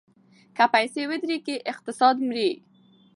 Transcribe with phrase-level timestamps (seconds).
[0.55, 2.51] که پیسې ودریږي اقتصاد مري.